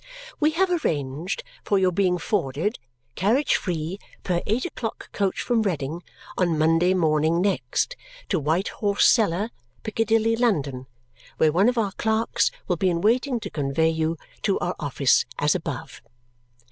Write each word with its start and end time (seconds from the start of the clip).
We 0.39 0.49
have 0.53 0.69
arrngd 0.69 1.41
for 1.63 1.77
your 1.77 1.91
being 1.91 2.17
forded, 2.17 2.79
carriage 3.13 3.55
free, 3.55 3.99
pr 4.23 4.39
eight 4.47 4.65
o'clock 4.65 5.11
coach 5.11 5.39
from 5.43 5.61
Reading, 5.61 6.01
on 6.39 6.57
Monday 6.57 6.95
morning 6.95 7.39
next, 7.39 7.95
to 8.29 8.39
White 8.39 8.69
Horse 8.69 9.05
Cellar, 9.07 9.51
Piccadilly, 9.83 10.35
London, 10.35 10.87
where 11.37 11.51
one 11.51 11.69
of 11.69 11.77
our 11.77 11.91
clks 11.91 12.49
will 12.67 12.77
be 12.77 12.89
in 12.89 13.01
waiting 13.01 13.39
to 13.41 13.51
convey 13.51 13.89
you 13.91 14.17
to 14.41 14.57
our 14.57 14.75
offe 14.79 15.23
as 15.37 15.53
above. 15.53 16.01